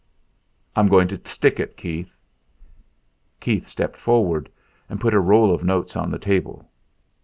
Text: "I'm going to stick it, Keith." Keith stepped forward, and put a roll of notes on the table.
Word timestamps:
"I'm 0.75 0.87
going 0.87 1.07
to 1.09 1.21
stick 1.29 1.59
it, 1.59 1.77
Keith." 1.77 2.09
Keith 3.39 3.67
stepped 3.67 3.97
forward, 3.97 4.49
and 4.89 4.99
put 4.99 5.13
a 5.13 5.19
roll 5.19 5.53
of 5.53 5.63
notes 5.63 5.95
on 5.95 6.09
the 6.09 6.17
table. 6.17 6.67